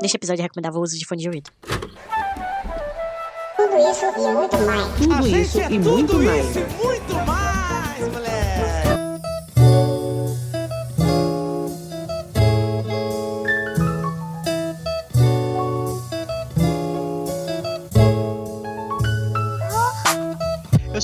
[0.00, 1.50] Neste episódio, recomendava o uso de fone de ouvido.
[3.56, 4.86] Tudo isso e muito mais.
[4.96, 6.56] Tudo isso e muito mais.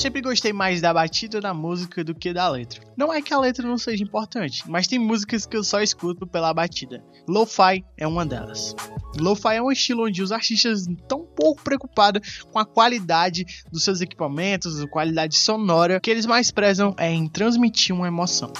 [0.05, 2.79] Sempre gostei mais da batida da música do que da letra.
[2.95, 6.27] Não é que a letra não seja importante, mas tem músicas que eu só escuto
[6.27, 7.03] pela batida.
[7.27, 8.75] Lo-fi é uma delas.
[9.17, 13.99] Lo-fi é um estilo onde os artistas estão pouco preocupados com a qualidade dos seus
[13.99, 15.99] equipamentos, a qualidade sonora.
[15.99, 18.53] Que eles mais prezam é em transmitir uma emoção.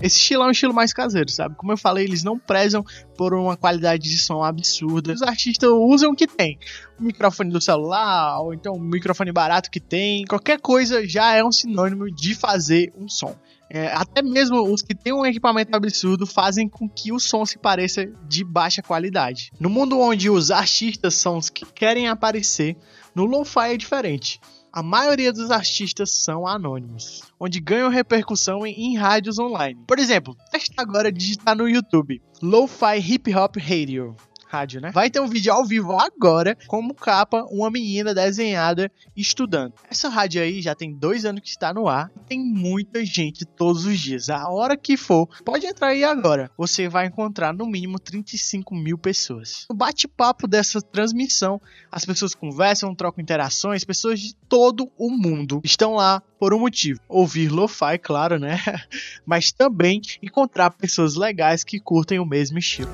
[0.00, 1.54] Esse estilo é um estilo mais caseiro, sabe?
[1.56, 2.82] Como eu falei, eles não prezam
[3.18, 5.12] por uma qualidade de som absurda.
[5.12, 6.58] Os artistas usam o que tem.
[6.98, 10.24] O microfone do celular, ou então o microfone barato que tem.
[10.24, 13.36] Qualquer coisa já é um sinônimo de fazer um som.
[13.72, 17.56] É, até mesmo os que têm um equipamento absurdo fazem com que o som se
[17.56, 19.52] pareça de baixa qualidade.
[19.60, 22.76] No mundo onde os artistas são os que querem aparecer,
[23.14, 24.40] no lo-fi é diferente.
[24.72, 29.82] A maioria dos artistas são anônimos, onde ganham repercussão em, em rádios online.
[29.84, 34.16] Por exemplo, testa agora digitar no YouTube Lo-Fi Hip Hop Radio.
[34.50, 34.90] Rádio, né?
[34.90, 39.74] Vai ter um vídeo ao vivo agora, como capa, uma menina desenhada estudando.
[39.88, 42.10] Essa rádio aí já tem dois anos que está no ar.
[42.26, 44.28] Tem muita gente todos os dias.
[44.28, 46.50] A hora que for, pode entrar aí agora.
[46.58, 49.66] Você vai encontrar no mínimo 35 mil pessoas.
[49.70, 51.60] No bate-papo dessa transmissão,
[51.92, 56.98] as pessoas conversam, trocam interações, pessoas de todo o mundo estão lá por um motivo.
[57.08, 58.58] Ouvir lo-fi, claro, né?
[59.24, 62.90] Mas também encontrar pessoas legais que curtem o mesmo estilo.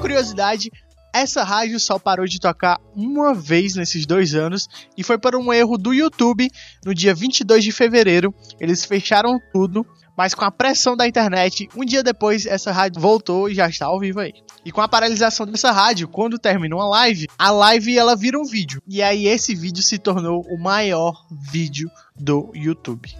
[0.00, 0.70] Curiosidade,
[1.12, 5.50] essa rádio só parou de tocar uma vez nesses dois anos e foi por um
[5.52, 6.50] erro do YouTube
[6.84, 8.34] no dia 22 de fevereiro.
[8.60, 9.86] Eles fecharam tudo,
[10.16, 13.86] mas com a pressão da internet, um dia depois essa rádio voltou e já está
[13.86, 14.34] ao vivo aí.
[14.62, 18.44] E com a paralisação dessa rádio, quando termina uma live, a live ela vira um
[18.44, 18.82] vídeo.
[18.86, 23.16] E aí esse vídeo se tornou o maior vídeo do YouTube.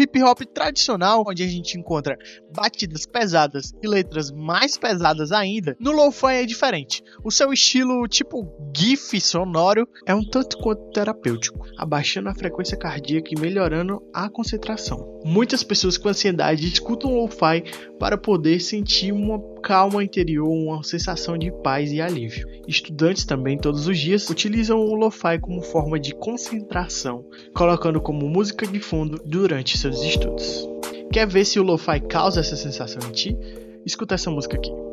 [0.00, 2.16] Hip hop tradicional, onde a gente encontra
[2.54, 7.02] batidas pesadas e letras mais pesadas ainda, no lo-fi é diferente.
[7.24, 13.30] O seu estilo, tipo GIF sonoro, é um tanto quanto terapêutico, abaixando a frequência cardíaca
[13.32, 15.20] e melhorando a concentração.
[15.24, 17.64] Muitas pessoas com ansiedade escutam lo-fi
[17.98, 22.46] para poder sentir uma calma interior, uma sensação de paz e alívio.
[22.66, 27.24] Estudantes também todos os dias utilizam o lo-fi como forma de concentração,
[27.54, 30.68] colocando como música de fundo durante seus estudos.
[31.12, 33.36] Quer ver se o lo-fi causa essa sensação em ti?
[33.84, 34.87] Escuta essa música aqui.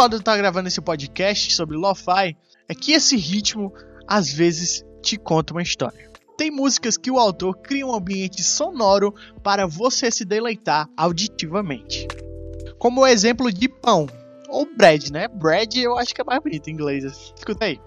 [0.00, 2.34] Principal de estar gravando esse podcast sobre lo-fi
[2.68, 3.72] é que esse ritmo
[4.06, 6.10] às vezes te conta uma história.
[6.38, 12.08] Tem músicas que o autor cria um ambiente sonoro para você se deleitar auditivamente.
[12.78, 14.06] Como o exemplo de pão,
[14.48, 15.28] ou bread, né?
[15.28, 17.04] Bread eu acho que é mais bonito em inglês.
[17.36, 17.78] Escuta aí.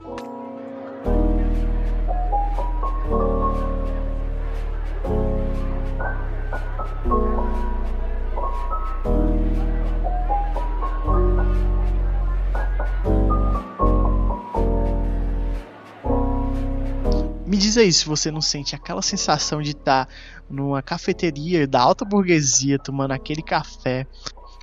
[17.74, 20.08] Diz aí se você não sente aquela sensação de estar
[20.48, 24.06] numa cafeteria da alta burguesia tomando aquele café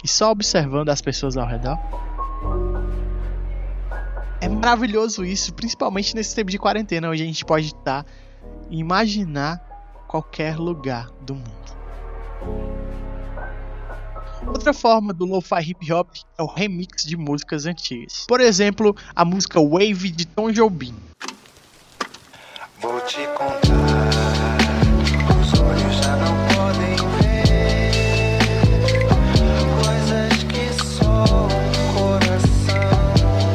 [0.04, 1.76] e só observando as pessoas ao redor.
[4.40, 8.06] É maravilhoso isso, principalmente nesse tempo de quarentena, onde a gente pode estar
[8.70, 9.58] e imaginar
[10.06, 11.50] qualquer lugar do mundo.
[14.46, 18.24] Outra forma do lo-fi hip hop é o remix de músicas antigas.
[18.26, 20.94] Por exemplo, a música Wave de Tom Jobim.
[22.80, 24.10] Vou te contar,
[25.38, 27.90] os olhos já não podem ver
[29.84, 31.48] coisas que só o
[31.92, 32.90] coração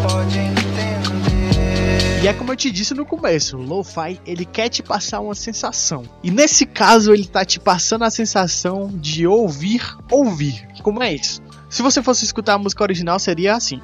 [0.07, 2.23] pode entender.
[2.23, 5.33] E é como eu te disse no começo, o lo-fi ele quer te passar uma
[5.33, 6.03] sensação.
[6.21, 10.67] E nesse caso ele tá te passando a sensação de ouvir, ouvir.
[10.83, 11.41] Como é isso?
[11.67, 13.81] Se você fosse escutar a música original seria assim.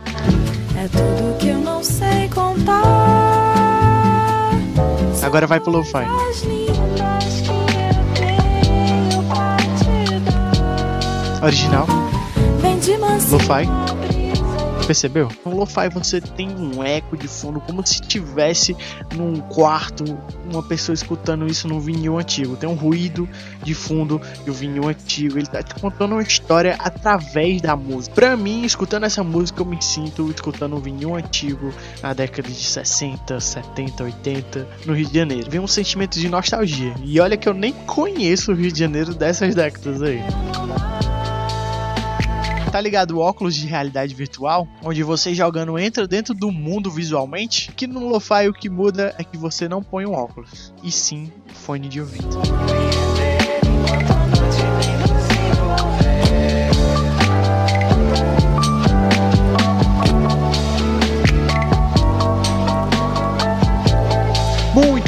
[0.77, 3.00] É tudo que eu não sei contar.
[5.23, 6.05] Agora vai pro lo-fi.
[11.43, 11.85] Original,
[13.29, 13.67] lo-fi,
[14.91, 15.29] Percebeu?
[15.45, 18.75] No lo-fi você tem um eco de fundo, como se tivesse
[19.15, 20.03] num quarto
[20.51, 22.57] uma pessoa escutando isso num vinil antigo.
[22.57, 23.25] Tem um ruído
[23.63, 25.37] de fundo e o vinil antigo.
[25.37, 28.13] Ele tá te contando uma história através da música.
[28.13, 31.73] Pra mim, escutando essa música, eu me sinto escutando um vinil antigo
[32.03, 35.49] na década de 60, 70, 80 no Rio de Janeiro.
[35.49, 36.93] Vem um sentimento de nostalgia.
[37.01, 40.19] E olha que eu nem conheço o Rio de Janeiro dessas décadas aí.
[42.71, 44.65] Tá ligado o óculos de realidade virtual?
[44.81, 47.69] Onde você jogando entra dentro do mundo visualmente?
[47.73, 51.29] Que no Lo-Fi o que muda é que você não põe um óculos, e sim
[51.53, 52.29] fone de ouvido.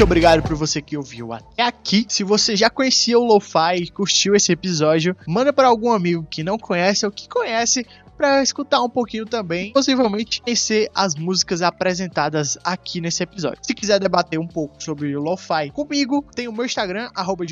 [0.04, 2.06] Muito obrigado por você que ouviu até aqui.
[2.10, 6.44] Se você já conhecia o Lo-Fi e curtiu esse episódio, manda para algum amigo que
[6.44, 12.58] não conhece ou que conhece para escutar um pouquinho também, possivelmente conhecer as músicas apresentadas
[12.66, 13.60] aqui nesse episódio.
[13.62, 17.46] Se quiser debater um pouco sobre o Lo-Fi comigo, tem o meu Instagram, arroba.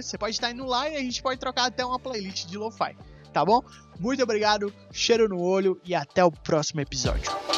[0.00, 2.96] Você pode estar indo lá e a gente pode trocar até uma playlist de Lo-Fi,
[3.32, 3.60] tá bom?
[3.98, 7.57] Muito obrigado, cheiro no olho e até o próximo episódio.